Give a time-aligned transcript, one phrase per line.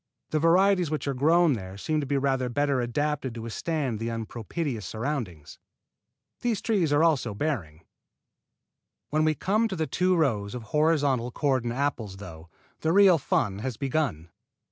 [0.31, 4.09] The varieties which are growing there seem to be rather better adapted to withstand the
[4.09, 5.59] unpropitious surroundings.
[6.39, 7.83] These trees also are bearing.
[9.11, 13.59] When we come to the two rows of horizontal cordon apples, though, the real fun
[13.59, 14.31] has begun.